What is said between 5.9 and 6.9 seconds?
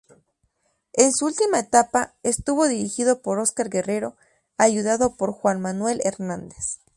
Hernández.